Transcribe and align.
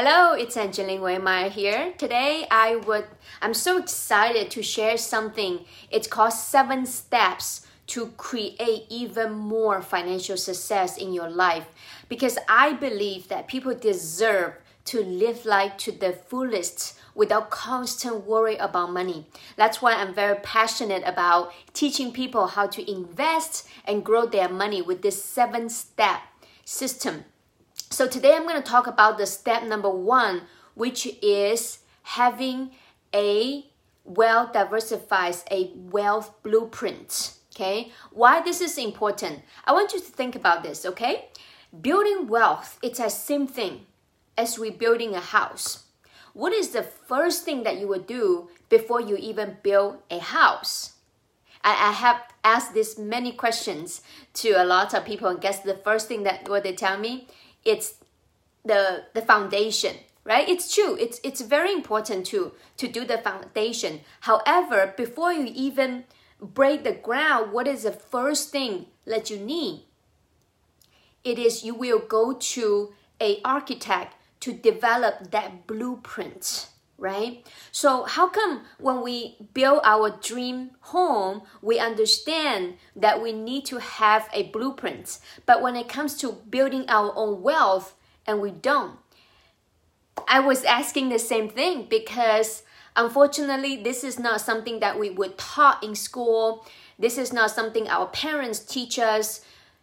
Hello, 0.00 0.32
it's 0.32 0.56
Angeline 0.56 1.00
Weimar 1.00 1.50
here. 1.50 1.92
Today 1.98 2.46
I 2.52 2.76
would 2.76 3.06
I'm 3.42 3.52
so 3.52 3.78
excited 3.78 4.48
to 4.52 4.62
share 4.62 4.96
something. 4.96 5.64
It's 5.90 6.06
called 6.06 6.34
7 6.34 6.86
steps 6.86 7.66
to 7.88 8.06
create 8.16 8.84
even 8.88 9.32
more 9.32 9.82
financial 9.82 10.36
success 10.36 10.96
in 10.98 11.12
your 11.12 11.28
life 11.28 11.66
because 12.08 12.38
I 12.48 12.74
believe 12.74 13.26
that 13.26 13.48
people 13.48 13.74
deserve 13.74 14.52
to 14.84 15.02
live 15.02 15.44
life 15.44 15.76
to 15.78 15.90
the 15.90 16.12
fullest 16.12 16.96
without 17.16 17.50
constant 17.50 18.24
worry 18.24 18.54
about 18.54 18.92
money. 18.92 19.26
That's 19.56 19.82
why 19.82 19.94
I'm 19.94 20.14
very 20.14 20.36
passionate 20.36 21.02
about 21.06 21.52
teaching 21.72 22.12
people 22.12 22.46
how 22.46 22.68
to 22.68 22.88
invest 22.88 23.66
and 23.84 24.04
grow 24.04 24.26
their 24.26 24.48
money 24.48 24.80
with 24.80 25.02
this 25.02 25.24
7 25.24 25.68
step 25.68 26.20
system 26.64 27.24
so 27.90 28.06
today 28.06 28.34
I'm 28.34 28.46
going 28.46 28.62
to 28.62 28.70
talk 28.70 28.86
about 28.86 29.18
the 29.18 29.26
step 29.26 29.64
number 29.64 29.90
one, 29.90 30.42
which 30.74 31.06
is 31.22 31.80
having 32.02 32.70
a 33.14 33.66
well 34.04 34.50
diversified, 34.52 35.36
a 35.50 35.72
wealth 35.74 36.32
blueprint. 36.42 37.34
Okay, 37.54 37.90
why 38.12 38.40
this 38.40 38.60
is 38.60 38.78
important? 38.78 39.40
I 39.64 39.72
want 39.72 39.92
you 39.92 40.00
to 40.00 40.04
think 40.04 40.36
about 40.36 40.62
this. 40.62 40.84
Okay, 40.84 41.28
building 41.80 42.28
wealth 42.28 42.78
it's 42.82 42.98
the 42.98 43.08
same 43.08 43.46
thing 43.46 43.86
as 44.36 44.58
we 44.58 44.70
building 44.70 45.14
a 45.14 45.20
house. 45.20 45.84
What 46.34 46.52
is 46.52 46.68
the 46.70 46.82
first 46.82 47.44
thing 47.44 47.64
that 47.64 47.80
you 47.80 47.88
would 47.88 48.06
do 48.06 48.48
before 48.68 49.00
you 49.00 49.16
even 49.16 49.56
build 49.62 49.98
a 50.10 50.18
house? 50.18 50.92
I, 51.64 51.88
I 51.88 51.92
have 51.92 52.22
asked 52.44 52.74
this 52.74 52.96
many 52.96 53.32
questions 53.32 54.02
to 54.34 54.50
a 54.50 54.64
lot 54.64 54.94
of 54.94 55.04
people, 55.04 55.28
and 55.28 55.40
guess 55.40 55.60
the 55.60 55.74
first 55.74 56.06
thing 56.06 56.22
that 56.22 56.48
what 56.48 56.62
they 56.62 56.74
tell 56.74 56.98
me 56.98 57.26
it's 57.68 57.94
the 58.64 59.04
the 59.14 59.22
foundation 59.22 59.96
right? 60.28 60.46
It's 60.46 60.72
true. 60.74 60.94
It's 61.00 61.18
it's 61.24 61.40
very 61.40 61.72
important 61.72 62.26
to 62.26 62.52
to 62.76 62.86
do 62.86 63.04
the 63.04 63.18
foundation. 63.18 64.00
However 64.20 64.92
before 64.96 65.32
you 65.32 65.50
even 65.54 66.04
break 66.40 66.84
the 66.84 66.92
ground 66.92 67.52
what 67.52 67.66
is 67.66 67.82
the 67.82 67.92
first 67.92 68.50
thing 68.52 68.86
that 69.06 69.30
you 69.30 69.38
need? 69.38 69.86
It 71.24 71.38
is 71.38 71.64
you 71.64 71.74
will 71.74 71.98
go 71.98 72.34
to 72.34 72.92
a 73.20 73.40
architect 73.44 74.14
to 74.40 74.52
develop 74.52 75.30
that 75.30 75.66
blueprint 75.66 76.68
right? 76.98 77.46
So 77.70 78.02
how 78.04 78.28
come 78.28 78.64
when 78.78 79.02
we 79.02 79.36
build 79.54 79.80
our 79.84 80.10
dream 80.10 80.72
home 80.80 81.42
we 81.62 81.78
understand 81.78 82.74
that 82.96 83.22
we 83.22 83.32
need 83.32 83.64
to 83.66 83.78
have 83.78 84.28
a 84.34 84.50
blueprint? 84.50 85.20
But 85.46 85.62
when 85.62 85.76
it 85.76 85.88
comes 85.88 86.16
to 86.18 86.32
building 86.50 86.84
our 86.88 87.12
own 87.16 87.40
wealth 87.40 87.94
and 88.26 88.40
we 88.40 88.50
don't. 88.50 88.98
I 90.26 90.40
was 90.40 90.64
asking 90.64 91.08
the 91.08 91.18
same 91.18 91.48
thing 91.48 91.86
because 91.88 92.64
unfortunately 92.96 93.82
this 93.82 94.02
is 94.02 94.18
not 94.18 94.40
something 94.40 94.80
that 94.80 94.98
we 94.98 95.10
were 95.10 95.28
taught 95.28 95.82
in 95.82 95.94
school. 95.94 96.66
This 96.98 97.16
is 97.16 97.32
not 97.32 97.52
something 97.52 97.88
our 97.88 98.06
parents 98.08 98.58
teach 98.58 98.98
us 98.98 99.40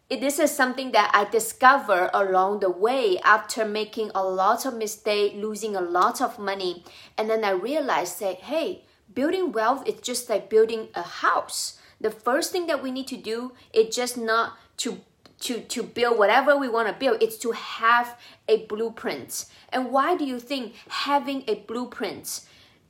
this 0.10 0.38
is 0.38 0.52
something 0.52 0.92
that 0.92 1.12
I 1.14 1.26
discovered 1.30 2.12
along 2.14 2.60
the 2.60 2.70
way 2.70 3.18
after 3.24 3.66
making 3.66 4.12
a 4.14 4.24
lot 4.24 4.66
of 4.66 4.76
mistake, 4.76 5.34
losing 5.36 5.76
a 5.76 5.82
lot 5.82 6.22
of 6.22 6.38
money, 6.38 6.84
and 7.18 7.30
then 7.30 7.44
I 7.44 7.52
realized 7.52 8.20
that 8.20 8.42
hey, 8.42 8.84
building 9.14 9.52
wealth 9.52 9.88
is 9.88 10.02
just 10.02 10.30
like 10.30 10.50
building 10.50 10.90
a 10.94 11.02
house. 11.02 11.80
The 12.00 12.12
first 12.12 12.52
thing 12.52 12.68
that 12.68 12.84
we 12.84 12.92
need 12.92 13.08
to 13.08 13.18
do 13.18 13.54
is 13.74 13.96
just 13.96 14.18
not 14.18 14.54
to 14.78 15.02
to 15.42 15.62
to 15.62 15.84
build 15.84 16.20
whatever 16.20 16.56
we 16.56 16.70
want 16.70 16.88
to 16.88 16.94
build. 16.94 17.22
It's 17.22 17.38
to 17.38 17.52
have 17.52 18.20
a 18.48 18.66
blueprint. 18.68 19.46
And 19.70 19.92
why 19.92 20.16
do 20.16 20.24
you 20.24 20.40
think 20.40 20.76
having 20.88 21.44
a 21.48 21.56
blueprint 21.56 22.42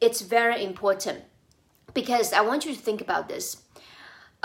it's 0.02 0.22
very 0.22 0.64
important? 0.64 1.24
Because 1.94 2.34
I 2.34 2.42
want 2.42 2.66
you 2.66 2.74
to 2.74 2.80
think 2.80 3.00
about 3.00 3.30
this. 3.30 3.64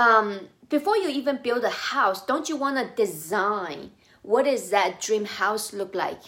Um, 0.01 0.49
before 0.71 0.97
you 0.97 1.11
even 1.11 1.41
build 1.43 1.63
a 1.63 1.69
house, 1.69 2.25
don't 2.25 2.49
you 2.49 2.57
want 2.57 2.79
to 2.79 3.05
design 3.05 3.91
what 4.23 4.47
does 4.47 4.71
that 4.71 4.99
dream 5.01 5.27
house 5.27 5.75
look 5.75 5.95
like? 5.95 6.23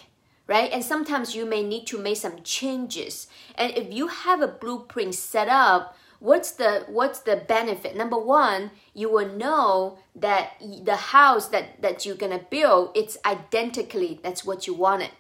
Right? 0.47 0.71
And 0.71 0.85
sometimes 0.85 1.35
you 1.35 1.47
may 1.47 1.63
need 1.63 1.87
to 1.87 1.99
make 1.99 2.19
some 2.19 2.43
changes. 2.43 3.29
And 3.55 3.73
if 3.75 3.91
you 3.91 4.09
have 4.09 4.43
a 4.43 4.49
blueprint 4.49 5.15
set 5.15 5.49
up, 5.49 5.97
what's 6.19 6.51
the 6.51 6.85
what's 6.89 7.21
the 7.21 7.37
benefit? 7.37 7.97
Number 7.97 8.19
one, 8.19 8.73
you 8.93 9.11
will 9.11 9.29
know 9.29 9.99
that 10.17 10.51
the 10.61 10.97
house 10.97 11.49
that, 11.49 11.81
that 11.81 12.05
you're 12.05 12.17
gonna 12.17 12.45
build, 12.51 12.91
it's 12.95 13.17
identically 13.25 14.21
that's 14.23 14.45
what 14.45 14.67
you 14.67 14.75
wanted. 14.75 15.13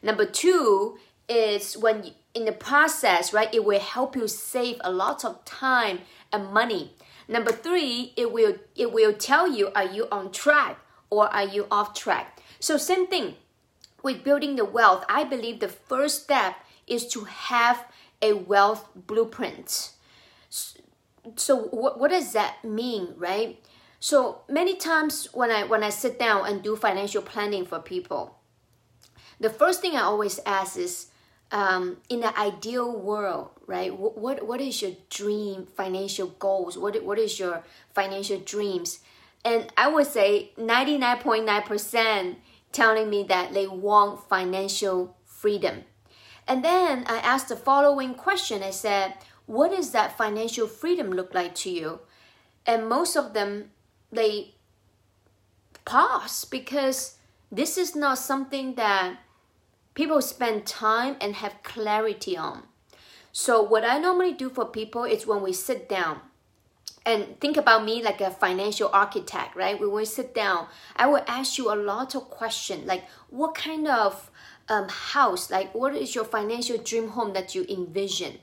Number 0.00 0.26
two 0.26 0.98
is 1.28 1.76
when 1.76 2.04
you, 2.04 2.10
in 2.34 2.44
the 2.44 2.52
process, 2.52 3.32
right, 3.32 3.52
it 3.52 3.64
will 3.64 3.80
help 3.80 4.14
you 4.14 4.28
save 4.28 4.76
a 4.82 4.92
lot 4.92 5.24
of 5.24 5.44
time 5.44 6.00
and 6.32 6.52
money 6.52 6.92
Number 7.28 7.52
three, 7.52 8.12
it 8.16 8.32
will 8.32 8.56
it 8.76 8.92
will 8.92 9.12
tell 9.12 9.50
you 9.50 9.70
are 9.74 9.84
you 9.84 10.06
on 10.12 10.30
track 10.30 10.78
or 11.10 11.28
are 11.28 11.44
you 11.44 11.66
off 11.70 11.94
track. 11.94 12.40
So 12.60 12.76
same 12.76 13.06
thing 13.06 13.34
with 14.02 14.24
building 14.24 14.56
the 14.56 14.64
wealth. 14.64 15.04
I 15.08 15.24
believe 15.24 15.60
the 15.60 15.68
first 15.68 16.24
step 16.24 16.56
is 16.86 17.06
to 17.08 17.24
have 17.24 17.84
a 18.22 18.32
wealth 18.32 18.88
blueprint. 18.94 19.90
So 21.34 21.56
what, 21.56 21.98
what 21.98 22.10
does 22.10 22.32
that 22.32 22.64
mean, 22.64 23.14
right? 23.16 23.60
So 23.98 24.42
many 24.48 24.76
times 24.76 25.28
when 25.32 25.50
I 25.50 25.64
when 25.64 25.82
I 25.82 25.90
sit 25.90 26.18
down 26.18 26.46
and 26.46 26.62
do 26.62 26.76
financial 26.76 27.22
planning 27.22 27.64
for 27.66 27.80
people, 27.80 28.36
the 29.40 29.50
first 29.50 29.80
thing 29.80 29.96
I 29.96 30.02
always 30.02 30.38
ask 30.46 30.78
is 30.78 31.08
um, 31.50 31.98
in 32.08 32.20
the 32.20 32.38
ideal 32.38 32.92
world, 32.92 33.50
right? 33.66 33.96
What, 33.96 34.46
what 34.46 34.60
is 34.60 34.82
your 34.82 34.92
dream 35.10 35.66
financial 35.76 36.28
goals? 36.38 36.78
What 36.78 37.02
what 37.04 37.18
is 37.18 37.38
your 37.38 37.62
financial 37.94 38.38
dreams? 38.38 39.00
And 39.44 39.72
I 39.76 39.88
would 39.88 40.06
say 40.06 40.52
ninety 40.56 40.98
nine 40.98 41.18
point 41.18 41.44
nine 41.44 41.62
percent 41.62 42.38
telling 42.72 43.10
me 43.10 43.22
that 43.24 43.54
they 43.54 43.66
want 43.66 44.28
financial 44.28 45.16
freedom. 45.24 45.84
And 46.48 46.64
then 46.64 47.04
I 47.08 47.18
asked 47.18 47.48
the 47.48 47.56
following 47.56 48.14
question. 48.14 48.62
I 48.62 48.70
said, 48.70 49.14
"What 49.46 49.70
does 49.72 49.90
that 49.90 50.16
financial 50.16 50.66
freedom 50.66 51.10
look 51.10 51.34
like 51.34 51.54
to 51.56 51.70
you?" 51.70 52.00
And 52.66 52.88
most 52.88 53.16
of 53.16 53.32
them 53.32 53.70
they 54.12 54.54
pause 55.84 56.44
because 56.44 57.16
this 57.50 57.78
is 57.78 57.94
not 57.94 58.18
something 58.18 58.74
that 58.74 59.18
people 59.94 60.20
spend 60.20 60.66
time 60.66 61.16
and 61.20 61.36
have 61.36 61.62
clarity 61.62 62.36
on. 62.36 62.64
So, 63.38 63.60
what 63.60 63.84
I 63.84 63.98
normally 63.98 64.32
do 64.32 64.48
for 64.48 64.64
people 64.64 65.04
is 65.04 65.26
when 65.26 65.42
we 65.42 65.52
sit 65.52 65.90
down 65.90 66.22
and 67.04 67.38
think 67.38 67.58
about 67.58 67.84
me 67.84 68.02
like 68.02 68.22
a 68.22 68.30
financial 68.30 68.88
architect, 68.94 69.54
right? 69.54 69.78
When 69.78 69.92
we 69.92 70.06
sit 70.06 70.34
down, 70.34 70.68
I 70.96 71.06
will 71.06 71.22
ask 71.28 71.58
you 71.58 71.70
a 71.70 71.76
lot 71.76 72.14
of 72.14 72.30
questions 72.30 72.86
like, 72.86 73.04
what 73.28 73.54
kind 73.54 73.88
of 73.88 74.30
um, 74.70 74.88
house, 74.88 75.50
like, 75.50 75.74
what 75.74 75.94
is 75.94 76.14
your 76.14 76.24
financial 76.24 76.78
dream 76.78 77.08
home 77.08 77.34
that 77.34 77.54
you 77.54 77.66
envision, 77.68 78.38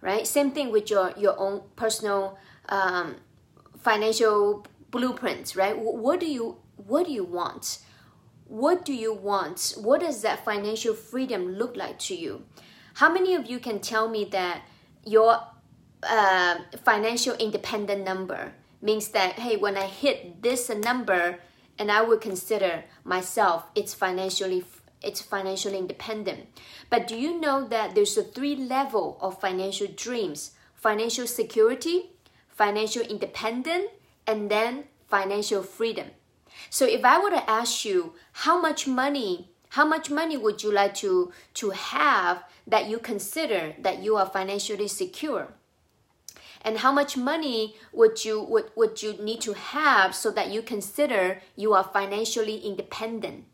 right? 0.00 0.24
Same 0.24 0.52
thing 0.52 0.70
with 0.70 0.90
your, 0.90 1.12
your 1.16 1.36
own 1.40 1.62
personal 1.74 2.38
um, 2.68 3.16
financial 3.80 4.64
blueprints, 4.92 5.56
right? 5.56 5.76
What 5.76 6.20
do 6.20 6.26
you 6.26 6.58
what 6.76 7.06
do 7.06 7.12
you 7.12 7.24
want? 7.24 7.78
What 8.44 8.84
do 8.84 8.94
you 8.94 9.12
want? 9.12 9.74
What 9.76 10.02
does 10.02 10.22
that 10.22 10.44
financial 10.44 10.94
freedom 10.94 11.48
look 11.48 11.76
like 11.76 11.98
to 11.98 12.14
you? 12.14 12.44
How 12.96 13.12
many 13.12 13.34
of 13.34 13.44
you 13.44 13.58
can 13.58 13.80
tell 13.80 14.08
me 14.08 14.24
that 14.32 14.62
your 15.04 15.38
uh, 16.02 16.56
financial 16.82 17.34
independent 17.34 18.02
number 18.06 18.54
means 18.80 19.08
that 19.08 19.38
hey, 19.38 19.56
when 19.56 19.76
I 19.76 19.84
hit 19.84 20.42
this 20.42 20.70
number, 20.70 21.40
and 21.78 21.92
I 21.92 22.00
would 22.00 22.22
consider 22.22 22.84
myself 23.04 23.64
it's 23.74 23.92
financially 23.92 24.64
it's 25.02 25.20
financially 25.20 25.76
independent. 25.76 26.48
But 26.88 27.06
do 27.06 27.16
you 27.20 27.38
know 27.38 27.68
that 27.68 27.94
there's 27.94 28.16
a 28.16 28.22
three 28.22 28.56
level 28.56 29.18
of 29.20 29.42
financial 29.42 29.88
dreams: 29.88 30.52
financial 30.74 31.26
security, 31.26 32.12
financial 32.48 33.02
independent, 33.02 33.90
and 34.26 34.50
then 34.50 34.84
financial 35.06 35.62
freedom. 35.62 36.12
So 36.70 36.86
if 36.86 37.04
I 37.04 37.20
were 37.20 37.30
to 37.30 37.50
ask 37.50 37.84
you 37.84 38.14
how 38.32 38.58
much 38.58 38.88
money, 38.88 39.50
how 39.70 39.84
much 39.84 40.10
money 40.10 40.36
would 40.36 40.62
you 40.62 40.72
like 40.72 40.94
to, 40.96 41.32
to 41.54 41.70
have 41.70 42.44
that 42.66 42.88
you 42.88 42.98
consider 42.98 43.74
that 43.78 44.02
you 44.02 44.16
are 44.16 44.26
financially 44.26 44.88
secure? 44.88 45.48
And 46.62 46.78
how 46.78 46.90
much 46.92 47.16
money 47.16 47.76
would 47.92 48.24
you 48.24 48.42
would, 48.42 48.70
would 48.74 49.02
you 49.02 49.12
need 49.14 49.40
to 49.42 49.52
have 49.52 50.14
so 50.14 50.30
that 50.32 50.50
you 50.50 50.62
consider 50.62 51.40
you 51.54 51.74
are 51.74 51.84
financially 51.84 52.58
independent? 52.58 53.44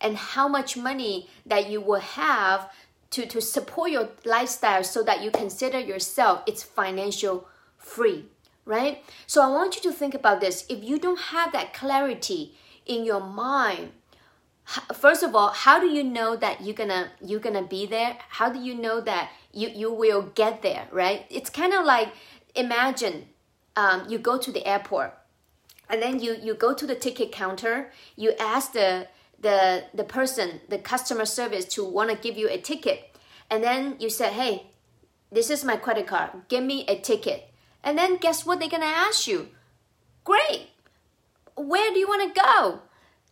And 0.00 0.16
how 0.16 0.48
much 0.48 0.76
money 0.76 1.28
that 1.44 1.70
you 1.70 1.80
will 1.80 2.00
have 2.00 2.70
to, 3.10 3.24
to 3.26 3.40
support 3.40 3.90
your 3.90 4.08
lifestyle 4.24 4.82
so 4.82 5.02
that 5.04 5.22
you 5.22 5.30
consider 5.30 5.78
yourself 5.78 6.42
it's 6.46 6.62
financial 6.62 7.46
free 7.78 8.26
right? 8.66 9.02
So 9.26 9.42
I 9.42 9.48
want 9.48 9.76
you 9.76 9.82
to 9.82 9.92
think 9.92 10.12
about 10.12 10.40
this. 10.40 10.66
If 10.68 10.84
you 10.84 10.98
don't 10.98 11.20
have 11.20 11.52
that 11.52 11.72
clarity 11.72 12.54
in 12.84 13.04
your 13.04 13.20
mind, 13.20 13.92
first 14.94 15.22
of 15.22 15.34
all, 15.34 15.50
how 15.50 15.80
do 15.80 15.86
you 15.86 16.02
know 16.02 16.36
that 16.36 16.62
you're 16.62 16.74
gonna 16.74 17.10
you're 17.24 17.40
gonna 17.40 17.62
be 17.62 17.86
there? 17.86 18.18
How 18.28 18.50
do 18.50 18.58
you 18.58 18.74
know 18.74 19.00
that 19.00 19.30
you 19.52 19.68
you 19.68 19.92
will 19.92 20.22
get 20.22 20.62
there? 20.62 20.88
Right? 20.90 21.26
It's 21.30 21.50
kind 21.50 21.72
of 21.72 21.84
like 21.84 22.12
imagine 22.54 23.26
um, 23.76 24.06
you 24.08 24.18
go 24.18 24.38
to 24.38 24.50
the 24.50 24.66
airport 24.66 25.14
and 25.88 26.02
then 26.02 26.20
you 26.20 26.36
you 26.42 26.54
go 26.54 26.74
to 26.74 26.86
the 26.86 26.94
ticket 26.94 27.32
counter. 27.32 27.90
You 28.16 28.32
ask 28.38 28.72
the 28.72 29.08
the 29.40 29.84
the 29.94 30.04
person 30.04 30.60
the 30.68 30.78
customer 30.78 31.24
service 31.24 31.64
to 31.66 31.84
want 31.84 32.10
to 32.10 32.16
give 32.16 32.36
you 32.36 32.48
a 32.48 32.58
ticket, 32.58 33.16
and 33.50 33.62
then 33.62 33.96
you 33.98 34.10
said, 34.10 34.32
hey, 34.32 34.70
this 35.30 35.50
is 35.50 35.64
my 35.64 35.76
credit 35.76 36.06
card. 36.06 36.30
Give 36.48 36.64
me 36.64 36.84
a 36.88 36.98
ticket. 36.98 37.50
And 37.82 37.96
then 37.96 38.16
guess 38.16 38.44
what 38.44 38.58
they're 38.58 38.68
gonna 38.68 38.86
ask 38.86 39.28
you? 39.28 39.48
Great. 40.24 40.70
Where 41.56 41.92
do 41.92 41.98
you 41.98 42.08
want 42.08 42.34
to 42.34 42.40
go? 42.40 42.80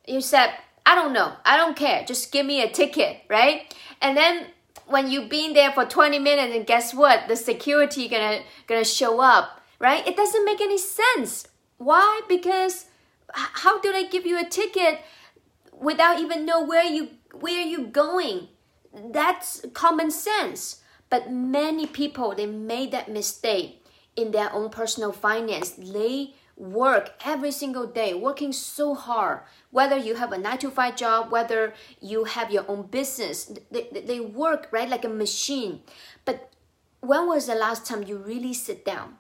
You 0.07 0.21
said 0.21 0.55
I 0.87 0.95
don't 0.95 1.13
know. 1.13 1.33
I 1.45 1.57
don't 1.57 1.77
care. 1.77 2.05
Just 2.05 2.31
give 2.33 2.45
me 2.45 2.63
a 2.63 2.71
ticket, 2.71 3.23
right? 3.29 3.75
And 4.01 4.17
then 4.17 4.47
when 4.87 5.11
you've 5.11 5.31
been 5.31 5.55
there 5.55 5.73
for 5.73 5.85
20 5.85 6.19
minutes 6.19 6.55
and 6.55 6.67
guess 6.67 6.93
what? 6.95 7.29
The 7.29 7.37
security 7.37 8.09
gonna 8.09 8.41
gonna 8.67 8.85
show 8.85 9.21
up, 9.21 9.61
right? 9.79 10.07
It 10.07 10.17
doesn't 10.17 10.45
make 10.45 10.61
any 10.61 10.79
sense. 10.79 11.49
Why? 11.79 12.21
Because 12.29 12.87
how 13.33 13.81
do 13.81 13.93
they 13.93 14.09
give 14.09 14.27
you 14.27 14.39
a 14.39 14.45
ticket 14.45 15.01
without 15.73 16.21
even 16.21 16.45
know 16.45 16.63
where 16.63 16.85
you 16.85 17.11
where 17.33 17.63
you 17.63 17.87
going? 17.87 18.49
That's 18.93 19.65
common 19.73 20.11
sense. 20.11 20.83
But 21.09 21.31
many 21.31 21.87
people 21.87 22.35
they 22.35 22.47
made 22.47 22.93
that 22.93 23.11
mistake 23.11 23.85
in 24.17 24.31
their 24.31 24.53
own 24.53 24.71
personal 24.71 25.13
finance. 25.13 25.71
They 25.71 26.35
work 26.57 27.15
every 27.25 27.51
single 27.51 27.87
day, 27.87 28.15
working 28.15 28.53
so 28.53 28.95
hard. 28.95 29.41
Whether 29.71 29.97
you 29.97 30.15
have 30.17 30.33
a 30.33 30.39
nine 30.39 30.59
to 30.59 30.71
five 30.71 30.97
job, 30.97 31.31
whether 31.31 31.75
you 32.01 32.25
have 32.25 32.51
your 32.51 32.65
own 32.69 32.87
business, 32.87 33.53
they, 33.71 33.89
they 33.93 34.21
work 34.21 34.69
right 34.71 34.89
like 34.89 35.05
a 35.05 35.09
machine. 35.09 35.81
But 36.25 36.53
when 37.01 37.27
was 37.27 37.47
the 37.47 37.55
last 37.55 37.87
time 37.87 38.05
you 38.05 38.17
really 38.17 38.55
sit 38.55 38.85
down 38.85 39.17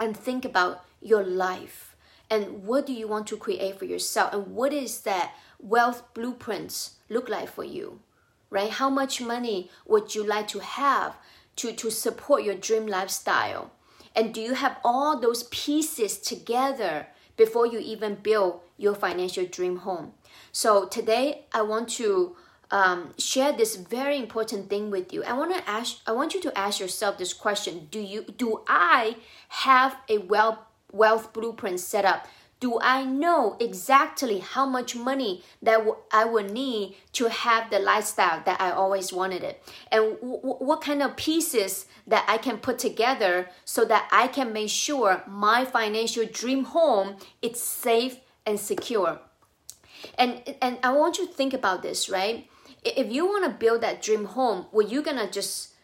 and 0.00 0.16
think 0.16 0.44
about 0.44 0.84
your 1.00 1.22
life 1.22 1.96
and 2.30 2.64
what 2.64 2.86
do 2.86 2.92
you 2.92 3.06
want 3.06 3.26
to 3.28 3.36
create 3.36 3.78
for 3.78 3.84
yourself 3.84 4.32
and 4.32 4.48
what 4.48 4.72
is 4.72 5.00
that 5.02 5.34
wealth 5.60 6.02
blueprints 6.14 6.96
look 7.08 7.28
like 7.28 7.48
for 7.48 7.64
you? 7.64 8.00
Right? 8.48 8.70
How 8.70 8.88
much 8.88 9.20
money 9.20 9.70
would 9.86 10.14
you 10.14 10.24
like 10.24 10.46
to 10.48 10.60
have 10.60 11.16
to, 11.56 11.72
to 11.72 11.90
support 11.90 12.44
your 12.44 12.54
dream 12.54 12.86
lifestyle? 12.86 13.72
And 14.14 14.32
do 14.32 14.40
you 14.40 14.54
have 14.54 14.78
all 14.84 15.18
those 15.18 15.44
pieces 15.44 16.18
together 16.18 17.08
before 17.36 17.66
you 17.66 17.78
even 17.78 18.16
build 18.16 18.60
your 18.76 18.94
financial 18.94 19.46
dream 19.46 19.78
home? 19.78 20.12
So 20.52 20.86
today 20.86 21.46
I 21.52 21.62
want 21.62 21.88
to 21.90 22.36
um, 22.70 23.14
share 23.18 23.52
this 23.52 23.76
very 23.76 24.18
important 24.18 24.70
thing 24.70 24.90
with 24.90 25.12
you. 25.12 25.22
I 25.24 25.32
want 25.32 25.54
to 25.54 25.68
ask. 25.68 25.98
I 26.06 26.12
want 26.12 26.34
you 26.34 26.40
to 26.42 26.58
ask 26.58 26.80
yourself 26.80 27.18
this 27.18 27.32
question: 27.32 27.88
Do 27.90 28.00
you? 28.00 28.24
Do 28.24 28.62
I 28.66 29.16
have 29.48 29.96
a 30.08 30.18
wealth 30.18 30.58
wealth 30.92 31.32
blueprint 31.32 31.80
set 31.80 32.04
up 32.04 32.26
do 32.60 32.78
I 32.80 33.04
know 33.04 33.56
exactly 33.60 34.38
how 34.38 34.66
much 34.66 34.96
money 34.96 35.42
that 35.62 35.86
I 36.12 36.24
will 36.24 36.44
need 36.44 36.96
to 37.12 37.28
have 37.28 37.70
the 37.70 37.78
lifestyle 37.78 38.42
that 38.44 38.60
I 38.60 38.70
always 38.70 39.12
wanted 39.12 39.42
it? 39.42 39.62
And 39.92 40.16
what 40.20 40.80
kind 40.80 41.02
of 41.02 41.16
pieces 41.16 41.86
that 42.06 42.24
I 42.28 42.38
can 42.38 42.58
put 42.58 42.78
together 42.78 43.48
so 43.64 43.84
that 43.84 44.08
I 44.10 44.28
can 44.28 44.52
make 44.52 44.70
sure 44.70 45.22
my 45.26 45.64
financial 45.64 46.24
dream 46.26 46.64
home 46.64 47.16
is 47.42 47.60
safe 47.60 48.18
and 48.46 48.58
secure? 48.58 49.20
And, 50.18 50.42
and 50.60 50.78
I 50.82 50.92
want 50.92 51.18
you 51.18 51.26
to 51.26 51.32
think 51.32 51.54
about 51.54 51.82
this, 51.82 52.08
right? 52.08 52.48
If 52.84 53.12
you 53.12 53.26
want 53.26 53.44
to 53.44 53.50
build 53.50 53.80
that 53.82 54.02
dream 54.02 54.26
home, 54.26 54.66
were 54.72 54.82
you 54.82 55.02
going 55.02 55.16
to 55.16 55.30
just 55.30 55.74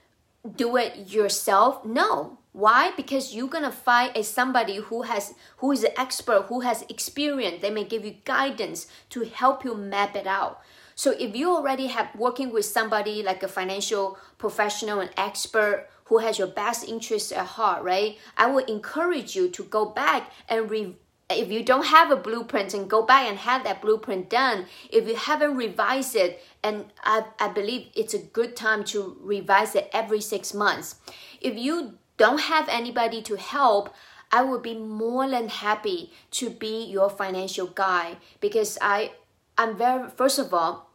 do 0.57 0.77
it 0.77 1.11
yourself? 1.11 1.85
No 1.85 2.40
why? 2.53 2.93
Because 2.97 3.35
you're 3.35 3.49
gonna 3.49 3.71
find 3.71 4.17
a 4.17 4.25
somebody 4.25 4.77
who 4.77 5.03
has 5.03 5.35
who 5.59 5.71
is 5.71 5.85
an 5.85 5.93
expert, 5.97 6.47
who 6.49 6.61
has 6.61 6.85
experience. 6.89 7.63
They 7.63 7.71
may 7.71 7.85
give 7.85 8.05
you 8.05 8.17
guidance 8.25 8.89
to 9.11 9.25
help 9.25 9.65
you 9.65 9.75
map 9.77 10.17
it 10.17 10.27
out. 10.27 10.61
So 10.97 11.13
if 11.13 11.37
you 11.37 11.55
already 11.55 11.87
have 11.87 12.09
working 12.17 12.53
with 12.53 12.65
somebody 12.65 13.23
like 13.23 13.43
a 13.43 13.49
financial 13.49 14.19
professional 14.37 15.01
and 15.01 15.11
expert 15.17 15.89
who 16.05 16.19
has 16.19 16.39
your 16.39 16.49
best 16.49 16.87
interests 16.89 17.31
at 17.31 17.47
heart, 17.47 17.85
right? 17.85 18.19
I 18.37 18.47
would 18.47 18.69
encourage 18.69 19.37
you 19.37 19.49
to 19.51 19.63
go 19.63 19.87
back 19.87 20.33
and 20.49 20.69
re- 20.69 20.97
if 21.31 21.53
you 21.53 21.63
don't 21.63 21.87
have 21.87 22.11
a 22.11 22.17
blueprint 22.17 22.75
and 22.75 22.91
go 22.91 23.03
back 23.07 23.29
and 23.29 23.39
have 23.39 23.63
that 23.63 23.81
blueprint 23.81 24.29
done 24.29 24.67
if 24.91 25.07
you 25.07 25.15
haven't 25.15 25.57
revised 25.57 26.17
it 26.17 26.43
and 26.65 26.87
I, 27.05 27.25
I 27.39 27.49
believe 27.49 27.87
it's 27.95 28.15
a 28.15 28.19
good 28.19 28.57
time 28.57 28.83
to 28.87 29.17
revise 29.21 29.77
it 29.77 29.89
every 29.93 30.21
six 30.21 30.53
months 30.53 30.97
if 31.41 31.57
you 31.57 32.00
don't 32.21 32.53
have 32.53 32.69
anybody 32.69 33.23
to 33.23 33.37
help, 33.39 33.95
I 34.31 34.43
would 34.43 34.61
be 34.61 34.75
more 34.77 35.27
than 35.27 35.49
happy 35.49 36.13
to 36.33 36.51
be 36.51 36.85
your 36.85 37.09
financial 37.09 37.67
guy 37.67 38.19
because 38.41 38.77
I 38.83 39.13
I'm 39.57 39.75
very 39.79 40.11
first 40.11 40.39
of 40.39 40.53
all, 40.53 40.90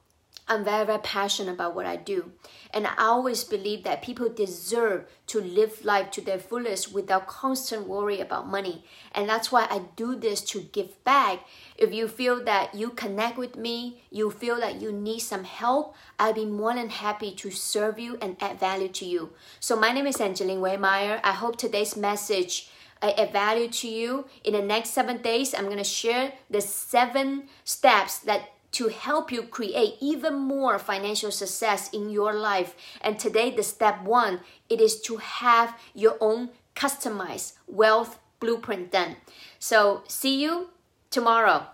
I'm 0.47 0.63
very, 0.63 0.85
very 0.85 0.99
passionate 0.99 1.53
about 1.53 1.73
what 1.73 1.87
I 1.87 1.95
do. 1.95 2.31
And 2.71 2.85
I 2.85 2.93
always 2.99 3.43
believe 3.43 3.83
that 3.83 4.03
people 4.03 4.29
deserve 4.29 5.05
to 5.27 5.41
live 5.41 5.83
life 5.83 6.11
to 6.11 6.21
their 6.21 6.37
fullest 6.37 6.93
without 6.93 7.25
constant 7.25 7.87
worry 7.87 8.19
about 8.19 8.47
money. 8.47 8.85
And 9.13 9.27
that's 9.27 9.51
why 9.51 9.65
I 9.69 9.81
do 9.95 10.15
this 10.15 10.41
to 10.41 10.61
give 10.61 11.03
back. 11.03 11.39
If 11.77 11.93
you 11.93 12.07
feel 12.07 12.43
that 12.45 12.75
you 12.75 12.91
connect 12.91 13.39
with 13.39 13.55
me, 13.55 14.03
you 14.11 14.29
feel 14.29 14.57
that 14.57 14.79
you 14.79 14.91
need 14.91 15.19
some 15.19 15.45
help, 15.45 15.95
I'll 16.19 16.33
be 16.33 16.45
more 16.45 16.75
than 16.75 16.89
happy 16.89 17.31
to 17.35 17.49
serve 17.49 17.97
you 17.97 18.17
and 18.21 18.37
add 18.39 18.59
value 18.59 18.89
to 18.89 19.05
you. 19.05 19.31
So 19.59 19.75
my 19.75 19.91
name 19.91 20.05
is 20.05 20.21
Angeline 20.21 20.59
Waymeyer. 20.59 21.21
I 21.23 21.31
hope 21.31 21.57
today's 21.57 21.97
message 21.97 22.69
I 23.01 23.11
add 23.11 23.33
value 23.33 23.67
to 23.67 23.87
you. 23.87 24.25
In 24.43 24.53
the 24.53 24.61
next 24.61 24.89
seven 24.91 25.21
days, 25.21 25.53
I'm 25.53 25.65
going 25.65 25.77
to 25.77 25.83
share 25.83 26.33
the 26.49 26.61
seven 26.61 27.49
steps 27.63 28.19
that 28.19 28.49
to 28.75 28.89
help 28.89 29.31
you 29.31 29.43
create 29.43 29.95
even 30.01 30.35
more 30.35 30.77
financial 30.77 31.31
success 31.31 31.89
in 31.91 32.09
your 32.09 32.33
life. 32.33 32.75
And 32.99 33.17
today, 33.17 33.49
the 33.51 33.63
step 33.63 34.03
one, 34.03 34.41
it 34.69 34.81
is 34.81 34.99
to 35.01 35.17
have 35.17 35.79
your 35.93 36.17
own 36.19 36.49
customized 36.75 37.53
wealth 37.67 38.19
blueprint 38.41 38.91
done. 38.91 39.15
So, 39.59 40.03
see 40.07 40.41
you 40.41 40.71
tomorrow. 41.09 41.67